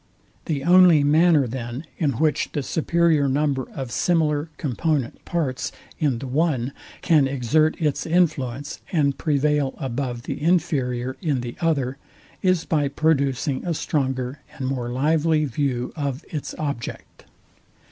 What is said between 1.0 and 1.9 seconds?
manner then,